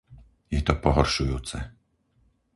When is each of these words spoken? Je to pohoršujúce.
Je 0.55 0.61
to 0.67 0.73
pohoršujúce. 0.83 1.57